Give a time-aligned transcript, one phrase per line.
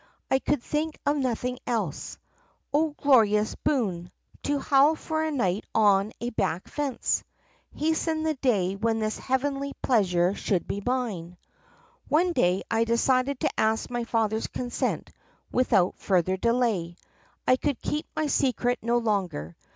[0.31, 2.17] I could think of nothing else.
[2.73, 4.11] O glorious boon!—
[4.45, 7.23] to howl for a night on a back fence!
[7.75, 11.37] Hasten the day when this heavenly pleasure should be mine!
[12.07, 15.11] "One day I decided to ask my father's consent
[15.51, 16.95] without further delay.
[17.47, 19.55] I could keep my secret no longer.